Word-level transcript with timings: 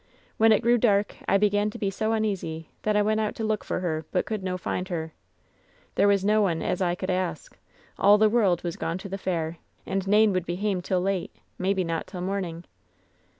When 0.37 0.51
it 0.51 0.63
grew 0.63 0.79
dark 0.79 1.15
I 1.27 1.37
began 1.37 1.69
to 1.69 1.77
be 1.77 1.91
so 1.91 2.13
uneasy 2.13 2.69
that 2.81 2.95
I 2.95 3.03
went 3.03 3.19
out 3.19 3.35
to 3.35 3.43
look 3.43 3.63
for 3.63 3.81
her, 3.81 4.03
but 4.11 4.25
could 4.25 4.41
no 4.41 4.57
find 4.57 4.87
her. 4.87 5.13
There 5.93 6.07
was 6.07 6.25
no 6.25 6.41
one 6.41 6.63
as 6.63 6.81
I 6.81 6.95
could 6.95 7.11
ask; 7.11 7.55
all 7.99 8.17
the 8.17 8.27
world 8.27 8.63
was 8.63 8.77
gone 8.77 8.97
to 8.97 9.09
the 9.09 9.19
fair, 9.19 9.59
and 9.85 10.07
nane 10.07 10.33
would 10.33 10.47
be 10.47 10.55
hame 10.55 10.81
till 10.81 11.01
late, 11.01 11.35
maybe 11.59 11.83
not 11.83 12.07
till 12.07 12.21
morning. 12.21 12.65